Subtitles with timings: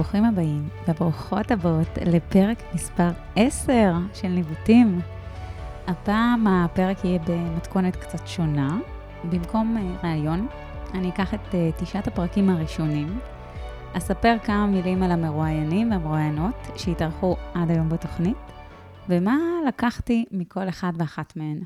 [0.00, 5.00] ברוכים הבאים וברוכות הבאות לפרק מספר 10 של ניווטים.
[5.86, 8.78] הפעם הפרק יהיה במתכונת קצת שונה.
[9.24, 10.48] במקום אה, ראיון,
[10.94, 13.18] אני אקח את אה, תשעת הפרקים הראשונים,
[13.92, 18.36] אספר כמה מילים על המרואיינים והמרואיינות שהתארחו עד היום בתוכנית,
[19.08, 21.60] ומה לקחתי מכל אחד ואחת מהן.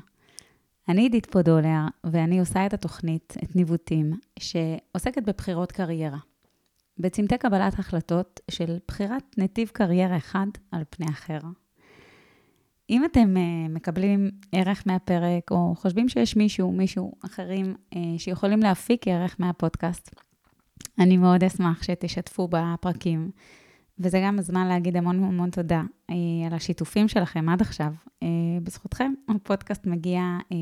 [0.89, 6.34] אני עידית פודולר, ואני עושה את התוכנית, את ניווטים, שעוסקת בבחירות קריירה.
[6.99, 11.39] בצמתי קבלת החלטות של בחירת נתיב קריירה אחד על פני אחר.
[12.89, 19.07] אם אתם uh, מקבלים ערך מהפרק, או חושבים שיש מישהו, מישהו אחרים uh, שיכולים להפיק
[19.07, 20.15] ערך מהפודקאסט,
[20.99, 23.31] אני מאוד אשמח שתשתפו בפרקים.
[23.99, 26.13] וזה גם הזמן להגיד המון המון תודה uh,
[26.47, 27.93] על השיתופים שלכם עד עכשיו.
[28.63, 30.21] בזכותכם הפודקאסט מגיע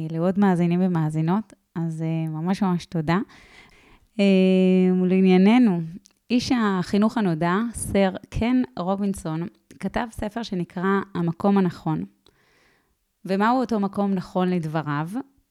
[0.09, 3.19] לעוד מאזינים ומאזינות, אז ממש ממש תודה.
[5.01, 5.81] ולענייננו,
[6.33, 9.47] איש החינוך הנודע, סר קן רובינסון,
[9.79, 12.03] כתב ספר שנקרא המקום הנכון.
[13.25, 15.09] ומהו אותו מקום נכון לדבריו?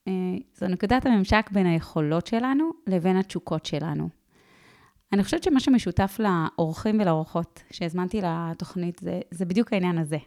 [0.08, 0.12] אה,
[0.54, 4.08] זו נקודת הממשק בין היכולות שלנו לבין התשוקות שלנו.
[5.12, 10.18] אני חושבת שמה שמשותף לאורחים ולאורחות שהזמנתי לתוכנית זה, זה בדיוק העניין הזה.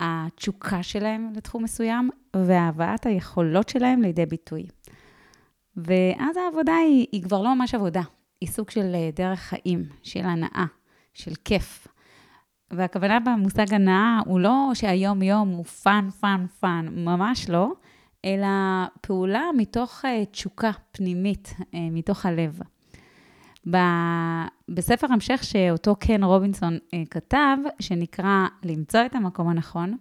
[0.00, 4.66] התשוקה שלהם לתחום מסוים והבאת היכולות שלהם לידי ביטוי.
[5.76, 8.02] ואז העבודה היא, היא כבר לא ממש עבודה,
[8.40, 10.64] היא סוג של אה, דרך חיים, של הנאה,
[11.14, 11.86] של כיף.
[12.70, 17.72] והכוונה במושג הנאה הוא לא שהיום-יום הוא fun, fun, fun, ממש לא,
[18.24, 18.46] אלא
[19.00, 22.58] פעולה מתוך אה, תשוקה פנימית, אה, מתוך הלב.
[24.68, 26.78] בספר המשך שאותו קן רובינסון
[27.10, 29.96] כתב, שנקרא למצוא את המקום הנכון,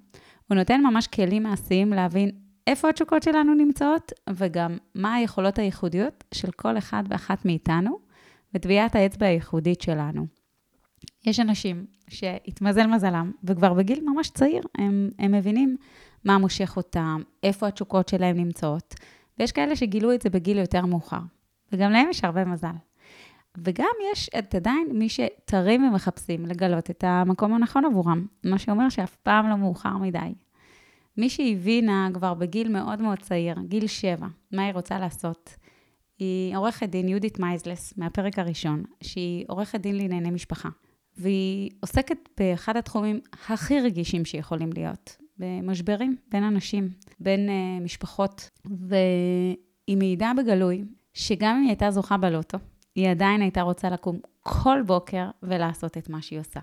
[0.48, 2.32] הוא נותן ממש כלים מעשיים להבין
[2.68, 8.07] איפה התשוקות שלנו נמצאות, וגם מה היכולות הייחודיות של כל אחד ואחת מאיתנו,
[8.54, 10.26] וטביעת האצבע הייחודית שלנו.
[11.26, 15.78] יש אנשים שהתמזל מזלם, וכבר בגיל ממש צעיר הם, הם מבינים
[16.26, 18.96] מה מושך אותם, איפה התשוקות שלהם נמצאות,
[19.40, 21.20] ויש כאלה שגילו את זה בגיל יותר מאוחר,
[21.72, 22.76] וגם להם יש הרבה מזל.
[23.58, 29.16] וגם יש את עדיין מי שטרים ומחפשים לגלות את המקום הנכון עבורם, מה שאומר שאף
[29.16, 30.34] פעם לא מאוחר מדי.
[31.18, 35.56] מי שהבינה כבר בגיל מאוד מאוד צעיר, גיל שבע, מה היא רוצה לעשות,
[36.20, 40.70] היא עורכת דין יהודית מייזלס, מהפרק הראשון, שהיא עורכת דין לענייני משפחה.
[41.18, 46.90] והיא עוסקת באחד התחומים הכי רגישים שיכולים להיות, במשברים בין אנשים,
[47.20, 48.50] בין uh, משפחות.
[48.66, 50.84] והיא מעידה בגלוי
[51.14, 52.58] שגם אם היא הייתה זוכה בלוטו,
[52.96, 56.60] היא עדיין הייתה רוצה לקום כל בוקר ולעשות את מה שהיא עושה.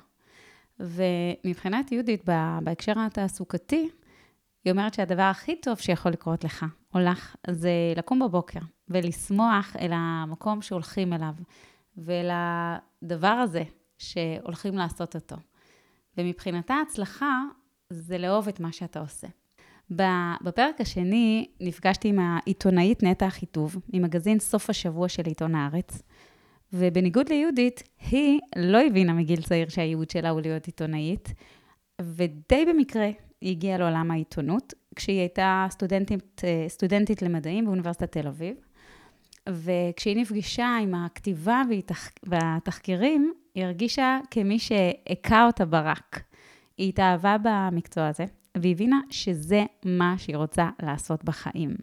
[0.81, 2.25] ומבחינת יהודית,
[2.63, 3.89] בהקשר התעסוקתי,
[4.65, 9.91] היא אומרת שהדבר הכי טוב שיכול לקרות לך, או לך, זה לקום בבוקר ולשמוח אל
[9.93, 11.35] המקום שהולכים אליו,
[11.97, 13.63] ואל הדבר הזה
[13.99, 15.37] שהולכים לעשות אותו.
[16.19, 17.43] ומבחינתה הצלחה
[17.91, 19.27] זה לאהוב את מה שאתה עושה.
[19.91, 26.03] בפרק השני נפגשתי עם העיתונאית נטע אחיטוב, ממגזין סוף השבוע של עיתון הארץ,
[26.73, 31.33] ובניגוד ליהודית, היא לא הבינה מגיל צעיר שהייעוד שלה הוא להיות עיתונאית,
[32.01, 38.57] ודי במקרה היא הגיעה לעולם העיתונות, כשהיא הייתה סטודנטית, סטודנטית למדעים באוניברסיטת תל אביב.
[39.49, 41.63] וכשהיא נפגשה עם הכתיבה
[42.27, 46.23] והתחקירים, היא הרגישה כמי שהכה אותה ברק.
[46.79, 48.25] היא התאהבה במקצוע הזה,
[48.57, 51.75] והבינה שזה מה שהיא רוצה לעשות בחיים.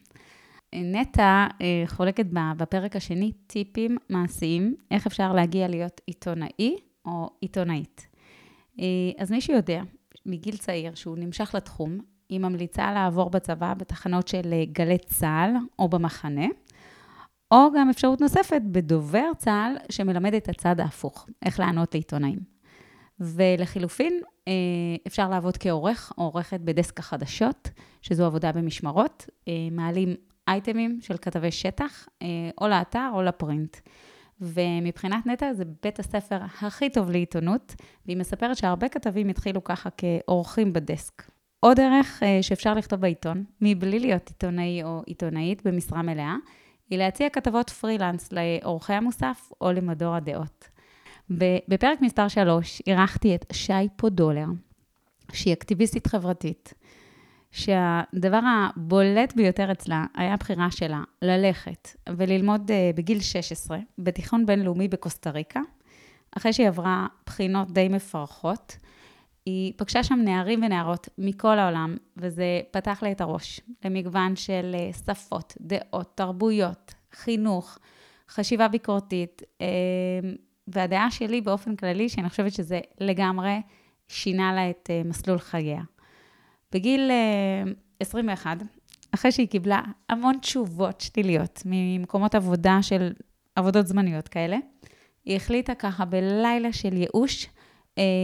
[0.75, 2.25] נטע אה, חולקת
[2.57, 8.07] בפרק השני טיפים מעשיים, איך אפשר להגיע להיות עיתונאי או עיתונאית.
[8.79, 8.85] אה,
[9.17, 9.81] אז מי שיודע,
[10.25, 11.99] מגיל צעיר, שהוא נמשך לתחום,
[12.29, 16.45] היא ממליצה לעבור בצבא בתחנות של אה, גלי צה"ל או במחנה,
[17.51, 22.39] או גם אפשרות נוספת בדובר צה"ל שמלמד את הצד ההפוך, איך לענות לעיתונאים.
[23.19, 24.53] ולחילופין, אה,
[25.07, 27.69] אפשר לעבוד כעורך או עורכת בדסק החדשות,
[28.01, 30.15] שזו עבודה במשמרות, אה, מעלים
[30.47, 32.07] אייטמים של כתבי שטח,
[32.61, 33.77] או לאתר או לפרינט.
[34.41, 37.75] ומבחינת נטע זה בית הספר הכי טוב לעיתונות,
[38.05, 41.31] והיא מספרת שהרבה כתבים התחילו ככה כאורחים בדסק.
[41.59, 42.01] עוד אה,
[42.41, 46.35] שאפשר לכתוב בעיתון, מבלי להיות עיתונאי או עיתונאית במשרה מלאה,
[46.91, 50.69] היא להציע כתבות פרילנס לאורחי המוסף או למדור הדעות.
[51.67, 54.45] בפרק מספר 3 אירחתי את שי פודולר,
[55.33, 56.73] שהיא אקטיביסטית חברתית,
[57.51, 65.29] שהדבר הבולט ביותר אצלה היה הבחירה שלה ללכת וללמוד אה, בגיל 16 בתיכון בינלאומי בקוסטה
[65.29, 65.61] ריקה,
[66.37, 68.77] אחרי שהיא עברה בחינות די מפרכות.
[69.45, 74.89] היא פגשה שם נערים ונערות מכל העולם, וזה פתח לה את הראש למגוון של אה,
[74.93, 77.77] שפות, דעות, תרבויות, חינוך,
[78.29, 79.67] חשיבה ביקורתית, אה,
[80.67, 83.61] והדעה שלי באופן כללי, שאני חושבת שזה לגמרי
[84.07, 85.81] שינה לה את uh, מסלול חייה.
[86.71, 87.11] בגיל
[87.67, 88.57] uh, 21,
[89.11, 93.13] אחרי שהיא קיבלה המון תשובות שליליות ממקומות עבודה של
[93.55, 94.57] עבודות זמניות כאלה,
[95.25, 97.60] היא החליטה ככה בלילה של ייאוש, אה,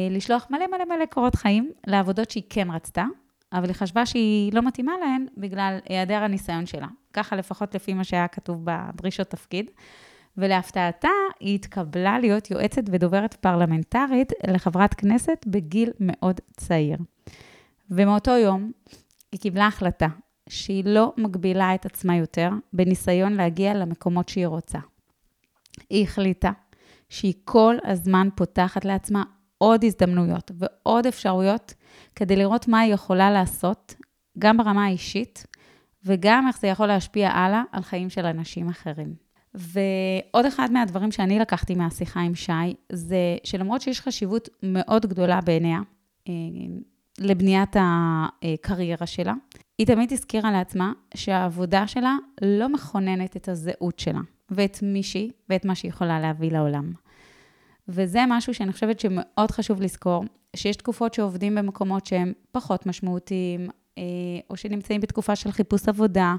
[0.10, 3.06] לשלוח מלא מלא מלא קורות חיים לעבודות שהיא כן רצתה,
[3.54, 6.88] אבל היא חשבה שהיא לא מתאימה להן בגלל היעדר הניסיון שלה.
[7.14, 9.72] ככה לפחות לפי מה שהיה כתוב בדרישות תפקיד.
[10.38, 11.10] ולהפתעתה,
[11.40, 16.98] היא התקבלה להיות יועצת ודוברת פרלמנטרית לחברת כנסת בגיל מאוד צעיר.
[17.92, 18.72] ומאותו יום
[19.32, 20.08] היא קיבלה החלטה
[20.50, 24.80] שהיא לא מגבילה את עצמה יותר בניסיון להגיע למקומות שהיא רוצה.
[25.90, 26.52] היא החליטה
[27.10, 29.24] שהיא כל הזמן פותחת לעצמה
[29.58, 31.74] עוד הזדמנויות ועוד אפשרויות
[32.16, 33.96] כדי לראות מה היא יכולה לעשות,
[34.40, 35.46] גם ברמה האישית,
[36.06, 39.14] וגם איך זה יכול להשפיע הלאה על חיים של אנשים אחרים.
[39.54, 45.80] ועוד אחד מהדברים שאני לקחתי מהשיחה עם שי, זה שלמרות שיש חשיבות מאוד גדולה בעיניה
[46.30, 46.34] אה,
[47.20, 49.34] לבניית הקריירה שלה,
[49.78, 54.20] היא תמיד הזכירה לעצמה שהעבודה שלה לא מכוננת את הזהות שלה,
[54.50, 56.92] ואת מי שהיא, ואת מה שהיא יכולה להביא לעולם.
[57.90, 60.24] וזה משהו שאני חושבת שמאוד חשוב לזכור,
[60.56, 64.04] שיש תקופות שעובדים במקומות שהם פחות משמעותיים, אה,
[64.50, 66.36] או שנמצאים בתקופה של חיפוש עבודה,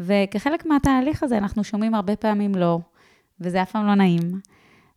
[0.00, 2.78] וכחלק מהתהליך הזה אנחנו שומעים הרבה פעמים לא,
[3.40, 4.40] וזה אף פעם לא נעים.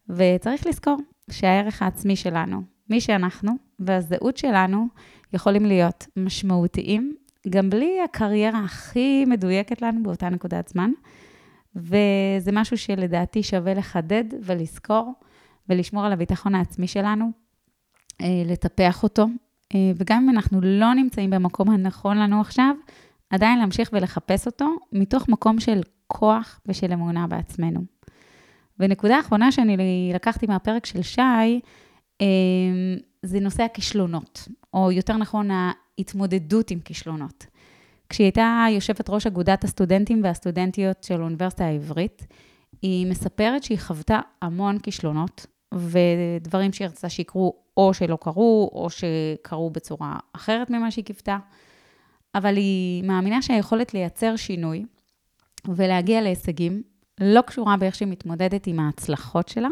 [0.09, 0.98] וצריך לזכור
[1.31, 4.88] שהערך העצמי שלנו, מי שאנחנו והזהות שלנו,
[5.33, 7.15] יכולים להיות משמעותיים,
[7.50, 10.92] גם בלי הקריירה הכי מדויקת לנו באותה נקודת זמן.
[11.75, 15.13] וזה משהו שלדעתי שווה לחדד ולזכור.
[15.69, 17.31] ולשמור על הביטחון העצמי שלנו,
[18.21, 19.27] אה, לטפח אותו,
[19.75, 22.75] אה, וגם אם אנחנו לא נמצאים במקום הנכון לנו עכשיו,
[23.29, 27.81] עדיין להמשיך ולחפש אותו מתוך מקום של כוח ושל אמונה בעצמנו.
[28.79, 31.21] ונקודה אחרונה שאני לקחתי מהפרק של שי,
[32.21, 32.27] אה,
[33.23, 37.45] זה נושא הכישלונות, או יותר נכון, ההתמודדות עם כישלונות.
[38.09, 42.27] כשהיא הייתה יושבת ראש אגודת הסטודנטים והסטודנטיות של האוניברסיטה העברית,
[42.81, 49.69] היא מספרת שהיא חוותה המון כישלונות, ודברים שהיא רצתה שיקרו או שלא קרו, או שקרו
[49.69, 51.38] בצורה אחרת ממה שהיא קיוותה.
[52.36, 54.86] אבל היא מאמינה שהיכולת לייצר שינוי
[55.68, 56.83] ולהגיע להישגים
[57.22, 59.69] לא קשורה באיך שהיא מתמודדת עם ההצלחות שלה,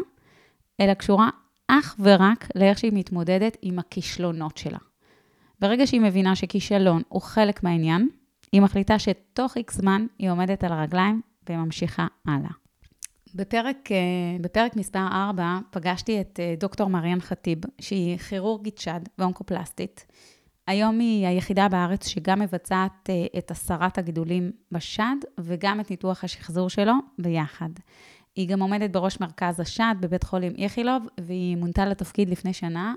[0.80, 1.28] אלא קשורה
[1.68, 4.78] אך ורק לאיך שהיא מתמודדת עם הכישלונות שלה.
[5.60, 8.08] ברגע שהיא מבינה שכישלון הוא חלק מהעניין,
[8.52, 12.59] היא מחליטה שתוך איקס זמן היא עומדת על הרגליים וממשיכה הלאה.
[13.34, 13.96] בפרק, אה,
[14.40, 20.06] בפרק מספר 4 פגשתי את אה, דוקטור מריאן חטיב, שהיא כירורגית שד ואונקופלסטית.
[20.66, 26.70] היום היא היחידה בארץ שגם מבצעת אה, את הסרת הגידולים בשד וגם את ניתוח השחזור
[26.70, 27.70] שלו ביחד.
[28.36, 32.94] היא גם עומדת בראש מרכז השד בבית חולים איכילוב, והיא מונתה לתפקיד לפני שנה,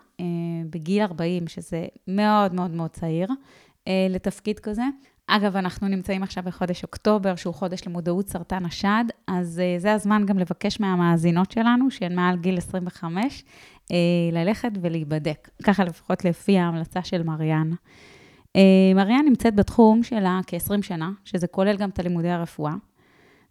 [0.69, 3.27] בגיל 40, שזה מאוד מאוד מאוד צעיר,
[4.09, 4.83] לתפקיד כזה.
[5.27, 10.25] אגב, אנחנו נמצאים עכשיו בחודש אוקטובר, שהוא חודש למודעות סרטן השד, אז uh, זה הזמן
[10.25, 13.97] גם לבקש מהמאזינות שלנו, שהן מעל גיל 25, uh, אה,
[14.31, 15.49] ללכת ולהיבדק.
[15.63, 17.71] ככה לפחות לפי ההמלצה של מריאן.
[18.57, 22.73] Uh, מריאן נמצאת בתחום שלה כ-20 שנה, שזה כולל גם את הלימודי הרפואה.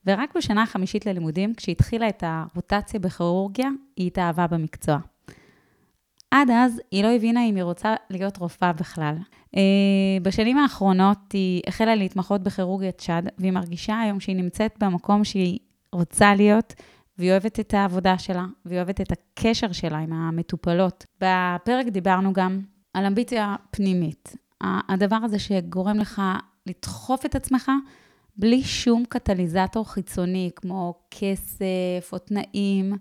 [0.07, 4.99] ורק בשנה החמישית ללימודים, כשהתחילה את הרוטציה בכירורגיה, היא התאהבה במקצוע.
[6.33, 9.15] עד אז היא לא הבינה אם היא רוצה להיות רופאה בכלל.
[9.57, 9.61] אה,
[10.23, 15.59] בשנים האחרונות היא החלה להתמחות בכירורגיית שד, והיא מרגישה היום שהיא נמצאת במקום שהיא
[15.93, 16.75] רוצה להיות,
[17.19, 21.07] והיא אוהבת את העבודה שלה, והיא אוהבת את הקשר שלה עם המטופלות.
[21.17, 22.61] בפרק דיברנו גם
[22.95, 24.37] על אמביציה פנימית.
[24.61, 26.23] הדבר הזה שגורם לך
[26.67, 27.71] לדחוף את עצמך
[28.37, 32.97] בלי שום קטליזטור חיצוני, כמו כסף או תנאים.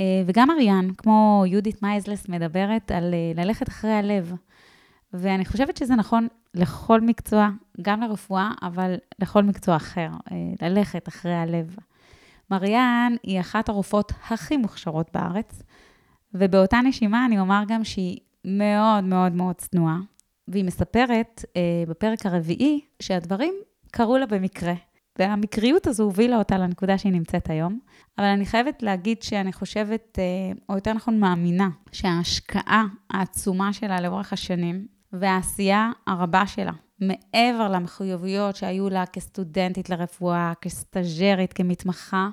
[0.00, 4.32] אה, וגם אריאן, כמו יהודית מייזלס, מדברת על אה, ללכת אחרי הלב.
[5.12, 7.48] ואני חושבת שזה נכון לכל מקצוע,
[7.82, 11.76] גם לרפואה, אבל לכל מקצוע אחר, אה, ללכת אחרי הלב.
[12.50, 15.62] מריאן היא אחת הרופאות הכי מוכשרות בארץ,
[16.34, 19.98] ובאותה נשימה אני אומר גם שהיא מאוד מאוד מאוד צנועה,
[20.48, 21.44] והיא מספרת
[21.88, 23.54] בפרק הרביעי שהדברים
[23.90, 24.74] קרו לה במקרה.
[25.18, 27.78] והמקריות הזו הובילה אותה לנקודה שהיא נמצאת היום.
[28.18, 30.24] אבל אני חייבת להגיד שאני חושבת, אה,
[30.68, 38.88] או יותר נכון מאמינה, שההשקעה העצומה שלה לאורך השנים, והעשייה הרבה שלה, מעבר למחויבויות שהיו
[38.88, 42.28] לה כסטודנטית לרפואה, כסטאג'רית, כמתמחה,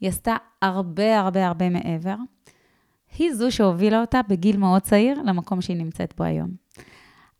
[0.00, 2.16] היא עשתה הרבה הרבה הרבה מעבר.
[3.18, 6.50] היא זו שהובילה אותה בגיל מאוד צעיר למקום שהיא נמצאת בו היום.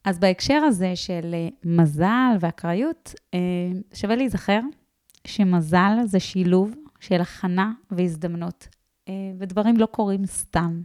[0.07, 3.39] אז בהקשר הזה של אה, מזל ואקראיות, אה,
[3.95, 4.61] שווה להיזכר
[5.27, 8.69] שמזל זה שילוב של הכנה והזדמנות.
[9.39, 10.83] ודברים לא קורים סתם.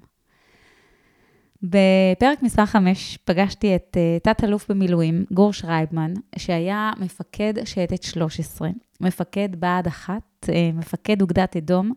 [1.63, 8.69] בפרק מספר 5 פגשתי את תת-אלוף במילואים, גור שרייבמן, שהיה מפקד שייטת 13,
[9.01, 11.91] מפקד בה"ד 1, מפקד אוגדת אדום,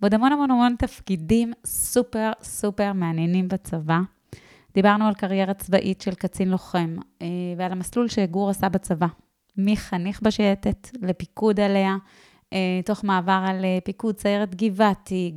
[0.00, 3.98] ועוד המון המון המון תפקידים סופר סופר מעניינים בצבא.
[4.76, 9.06] דיברנו על קריירה צבאית של קצין לוחם, אה, ועל המסלול שגור עשה בצבא,
[9.56, 11.96] מחניך בשייטת לפיקוד עליה,
[12.52, 15.34] אה, תוך מעבר על אה, פיקוד סיירת גבעתי,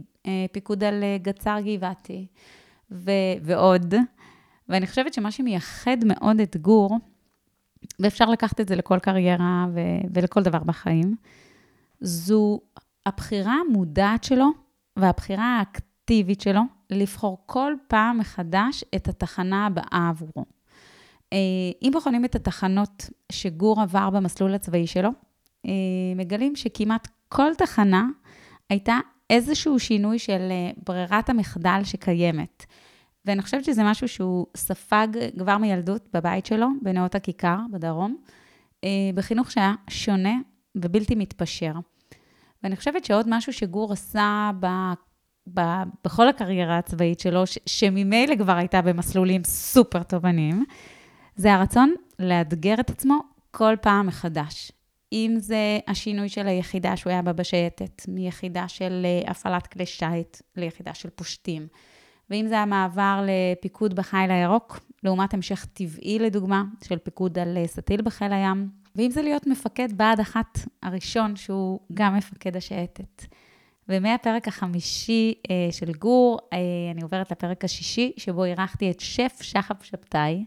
[0.51, 2.27] פיקוד על גצר גבעתי,
[2.91, 3.93] ו- ועוד.
[4.69, 6.97] ואני חושבת שמה שמייחד מאוד את גור,
[7.99, 11.15] ואפשר לקחת את זה לכל קריירה ו- ולכל דבר בחיים,
[12.01, 12.59] זו
[13.05, 14.49] הבחירה המודעת שלו
[14.97, 20.45] והבחירה האקטיבית שלו לבחור כל פעם מחדש את התחנה הבאה עבורו.
[21.33, 21.37] אה,
[21.81, 25.09] אם בוחנים את התחנות שגור עבר במסלול הצבאי שלו,
[25.65, 25.71] אה,
[26.15, 28.07] מגלים שכמעט כל תחנה
[28.69, 32.65] הייתה איזשהו שינוי של אה, ברירת המחדל שקיימת.
[33.25, 35.07] ואני חושבת שזה משהו שהוא ספג
[35.39, 38.17] כבר מילדות בבית שלו, בנאות הכיכר, בדרום,
[39.15, 40.37] בחינוך שהיה שונה
[40.75, 41.73] ובלתי מתפשר.
[42.63, 44.51] ואני חושבת שעוד משהו שגור עשה
[45.53, 45.61] ב,
[46.03, 50.65] בכל הקריירה הצבאית שלו, ש, שממילא כבר הייתה במסלולים סופר תובעניים,
[51.35, 53.19] זה הרצון לאתגר את עצמו
[53.51, 54.71] כל פעם מחדש.
[55.13, 60.37] אם זה השינוי של היחידה שהוא היה בה בשייטת, מיחידה של אה, הפעלת כלי שיט
[60.55, 61.67] ליחידה של פושטים,
[62.29, 68.01] ואם זה המעבר לפיקוד בחיל הירוק, לעומת המשך טבעי, לדוגמה, של פיקוד על אה, סטיל
[68.01, 73.25] בחיל הים, ואם זה להיות מפקד בה"ד אחת הראשון, שהוא גם מפקד השייטת.
[73.89, 76.57] ומהפרק החמישי אה, של גור, אה,
[76.93, 80.45] אני עוברת לפרק השישי, שבו אירחתי את שף שחף שבתאי,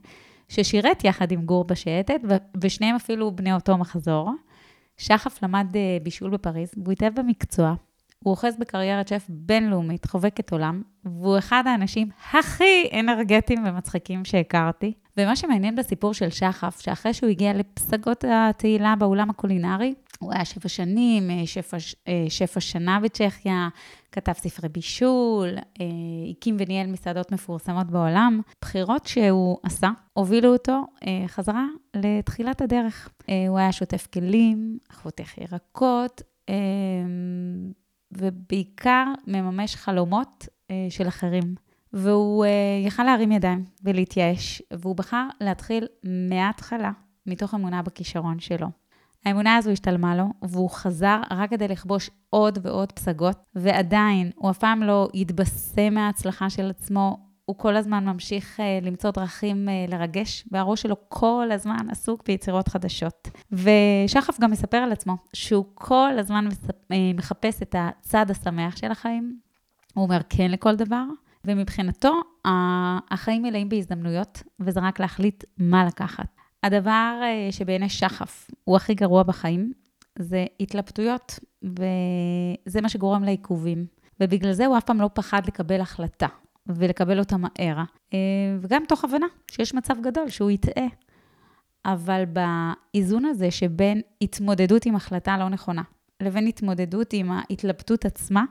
[0.49, 2.21] ששירת יחד עם גור בשייטת,
[2.63, 4.31] ושניהם אפילו בני אותו מחזור.
[4.97, 7.75] שחף למד אה, בישול בפריז, והוא התאהב במקצוע.
[8.19, 14.93] הוא אוחז בקריירת שף בינלאומית, חובקת עולם, והוא אחד האנשים הכי אנרגטיים ומצחיקים שהכרתי.
[15.17, 20.69] ומה שמעניין בסיפור של שחף, שאחרי שהוא הגיע לפסגות התהילה באולם הקולינרי, הוא היה שבע
[20.69, 21.75] שנים, אה, שף,
[22.09, 23.69] אה, שף השנה בצ'כיה,
[24.13, 25.49] כתב ספרי בישול,
[25.81, 25.87] אה,
[26.31, 28.41] הקים וניהל מסעדות מפורסמות בעולם.
[28.61, 30.83] בחירות שהוא עשה הובילו אותו
[31.27, 33.09] חזרה לתחילת הדרך.
[33.49, 36.23] הוא היה שוטף כלים, חותך ירקות,
[38.13, 40.49] ובעיקר מממש חלומות
[40.91, 41.55] של אחרים.
[41.93, 42.45] והוא
[42.87, 46.91] יכל להרים ידיים ולהתייאש, והוא בחר להתחיל מההתחלה,
[47.27, 48.69] מתוך אמונה בכישרון שלו.
[49.25, 54.59] האמונה הזו השתלמה לו, והוא חזר רק כדי לכבוש עוד ועוד פסגות, ועדיין, הוא אף
[54.59, 60.45] פעם לא התבשם מההצלחה של עצמו, הוא כל הזמן ממשיך uh, למצוא דרכים uh, לרגש,
[60.53, 63.29] והראש שלו כל הזמן עסוק ביצירות חדשות.
[63.53, 66.49] ושחף גם מספר על עצמו שהוא כל הזמן
[67.15, 69.39] מחפש את הצד השמח של החיים.
[69.95, 71.05] הוא אומר כן לכל דבר,
[71.45, 72.15] ומבחינתו,
[73.11, 76.42] החיים מלאים בהזדמנויות, וזה רק להחליט מה לקחת.
[76.63, 79.73] הדבר אה, שבעיני שחף הוא הכי גרוע בחיים,
[80.19, 83.87] זה התלבטויות, וזה מה שגורם לעיכובים.
[84.21, 86.27] ובגלל זה הוא אף פעם לא פחד לקבל החלטה,
[86.67, 87.79] ולקבל אותה מהר.
[88.15, 88.19] אה,
[88.61, 90.87] וגם תוך הבנה שיש מצב גדול שהוא יטעה.
[91.85, 95.83] אבל באיזון הזה שבין התמודדות עם החלטה לא נכונה,
[96.23, 98.45] לבין התמודדות עם ההתלבטות עצמה,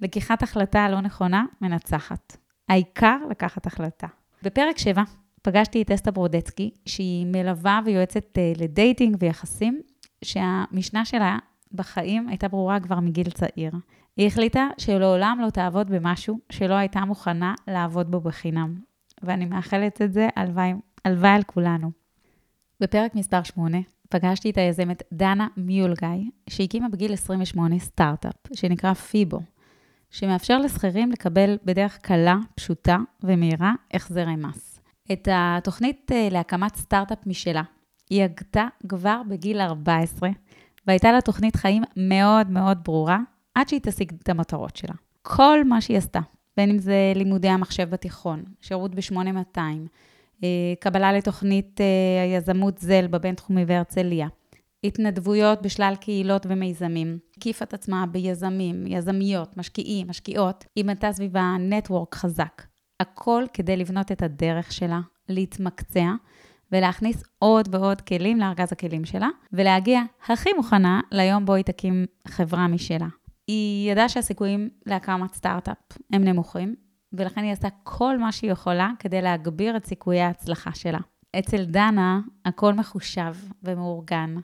[0.00, 2.36] לקיחת החלטה לא נכונה מנצחת.
[2.68, 4.06] העיקר לקחת החלטה.
[4.42, 5.02] בפרק 7
[5.42, 9.80] פגשתי את אסתה ברודצקי, שהיא מלווה ויועצת אה, לדייטינג ויחסים,
[10.24, 11.38] שהמשנה שלה
[11.72, 13.72] בחיים הייתה ברורה כבר מגיל צעיר.
[14.16, 18.80] היא החליטה שלעולם לא תעבוד במשהו שלא הייתה מוכנה לעבוד בו בחינם.
[19.22, 20.72] ואני מאחלת את זה, הלוואי
[21.04, 21.90] על כולנו.
[22.80, 29.40] בפרק מספר 8 פגשתי את היזמת דנה מיולגאי, שהקימה בגיל 28 סטארט-אפ, שנקרא פיבו,
[30.10, 34.71] שמאפשר לשכירים לקבל בדרך קלה, פשוטה ומהירה החזרי מס.
[35.12, 37.62] את התוכנית אה, להקמת סטארט-אפ משלה,
[38.10, 40.30] היא הגתה כבר בגיל 14,
[40.86, 43.18] והייתה לה תוכנית חיים מאוד מאוד ברורה,
[43.54, 44.94] עד שהיא תשיג את המטרות שלה.
[45.22, 46.20] כל מה שהיא עשתה,
[46.56, 49.58] בין אם זה לימודי המחשב בתיכון, שירות ב-8200,
[50.44, 50.48] אה,
[50.80, 54.28] קבלה לתוכנית אה, היזמות זל בבינתחומי והרצליה,
[54.84, 62.14] התנדבויות בשלל קהילות ומיזמים, הקיפה את עצמה ביזמים, יזמיות, משקיעים, משקיעות, היא בנתה סביבה נטוורק
[62.14, 62.62] חזק.
[63.02, 66.12] הכל כדי לבנות את הדרך שלה, להתמקצע
[66.72, 72.68] ולהכניס עוד ועוד כלים לארגז הכלים שלה, ולהגיע הכי מוכנה ליום בו היא תקים חברה
[72.68, 73.06] משלה.
[73.46, 76.74] היא ידעה שהסיכויים להקמת סטארט-אפ הם נמוכים,
[77.12, 80.98] ולכן היא עשתה כל מה שהיא יכולה כדי להגביר את סיכויי ההצלחה שלה.
[81.38, 84.34] אצל דנה הכל מחושב ומאורגן.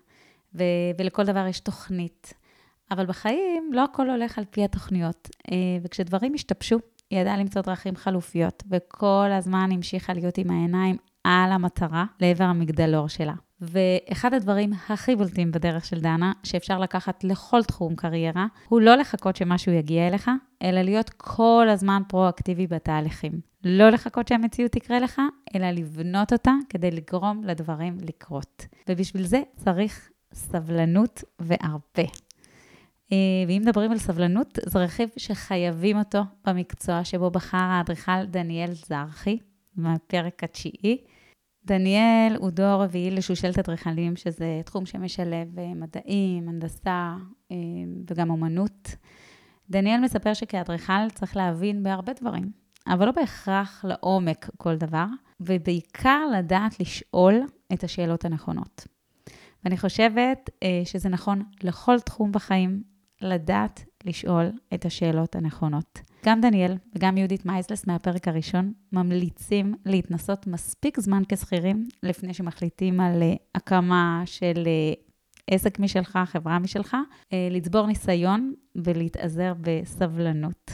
[0.54, 2.34] ו- ולכל דבר יש תוכנית.
[2.90, 6.78] אבל בחיים לא הכל הולך על פי התוכניות, אה, וכשדברים השתבשו,
[7.10, 13.08] היא ידעה למצוא דרכים חלופיות, וכל הזמן המשיכה להיות עם העיניים על המטרה לעבר המגדלור
[13.08, 13.34] שלה.
[13.60, 19.36] ואחד הדברים הכי בולטים בדרך של דנה, שאפשר לקחת לכל תחום קריירה, הוא לא לחכות
[19.36, 20.30] שמשהו יגיע אליך,
[20.62, 23.32] אלא להיות כל הזמן פרואקטיבי בתהליכים.
[23.64, 25.20] לא לחכות שהמציאות תקרה לך,
[25.54, 28.66] אלא לבנות אותה כדי לגרום לדברים לקרות.
[28.88, 32.12] ובשביל זה צריך סבלנות והרבה.
[33.12, 33.16] אה,
[33.48, 39.38] ואם מדברים על סבלנות, זה רכיב שחייבים אותו במקצוע שבו בחר האדריכל דניאל זרחי,
[39.76, 41.04] מהפרק התשיעי.
[41.64, 47.14] דניאל הוא דור רביעי לשושלת אדריכלים, שזה תחום שמשלב אה, מדעים, הנדסה
[47.52, 47.56] אה,
[48.10, 48.96] וגם אומנות.
[49.70, 52.50] דניאל מספר שכאדריכל צריך להבין בהרבה דברים,
[52.86, 55.06] אבל לא בהכרח לעומק כל דבר,
[55.40, 57.34] ובעיקר לדעת לשאול
[57.72, 58.86] את השאלות הנכונות.
[59.64, 60.50] ואני חושבת
[60.84, 62.82] שזה נכון לכל תחום בחיים,
[63.22, 66.00] לדעת לשאול את השאלות הנכונות.
[66.26, 73.22] גם דניאל וגם יהודית מייזלס מהפרק הראשון ממליצים להתנסות מספיק זמן כשכירים לפני שמחליטים על
[73.22, 75.00] uh, הקמה של uh,
[75.50, 80.70] עסק משלך, חברה משלך, uh, לצבור ניסיון ולהתאזר בסבלנות.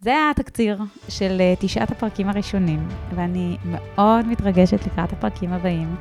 [0.00, 5.96] זה היה התקציר של תשעת הפרקים הראשונים, ואני מאוד מתרגשת לקראת הפרקים הבאים.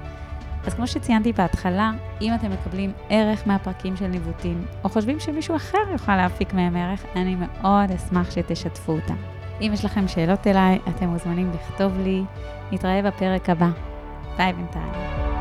[0.65, 1.91] אז כמו שציינתי בהתחלה,
[2.21, 7.05] אם אתם מקבלים ערך מהפרקים של ניווטים, או חושבים שמישהו אחר יוכל להפיק מהם ערך,
[7.15, 9.15] אני מאוד אשמח שתשתפו אותם.
[9.61, 12.23] אם יש לכם שאלות אליי, אתם מוזמנים לכתוב לי.
[12.71, 13.69] נתראה בפרק הבא.
[14.37, 15.32] ביי בינתיים.